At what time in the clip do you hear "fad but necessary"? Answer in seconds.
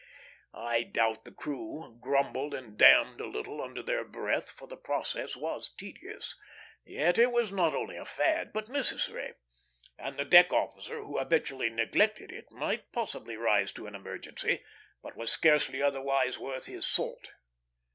8.05-9.35